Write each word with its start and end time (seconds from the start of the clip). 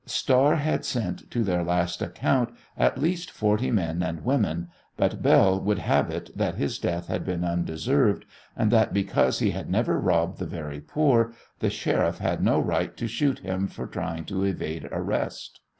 Star 0.07 0.55
had 0.55 0.83
sent 0.83 1.29
to 1.29 1.43
their 1.43 1.63
last 1.63 2.01
account 2.01 2.49
at 2.75 2.97
least 2.97 3.29
forty 3.29 3.69
men 3.69 4.01
and 4.01 4.25
women, 4.25 4.67
but 4.97 5.21
Belle 5.21 5.61
would 5.61 5.77
have 5.77 6.09
it 6.09 6.35
that 6.35 6.55
his 6.55 6.79
death 6.79 7.05
had 7.07 7.23
been 7.23 7.43
undeserved, 7.43 8.25
and 8.57 8.71
that 8.71 8.95
because 8.95 9.37
he 9.37 9.51
had 9.51 9.69
never 9.69 9.99
robbed 10.01 10.39
the 10.39 10.47
very 10.47 10.79
poor 10.81 11.33
the 11.59 11.69
Sheriff 11.69 12.17
had 12.17 12.41
no 12.43 12.59
right 12.59 12.97
to 12.97 13.05
shoot 13.05 13.45
him 13.45 13.67
for 13.67 13.85
trying 13.85 14.25
to 14.25 14.43
evade 14.43 14.89
arrest. 14.91 15.59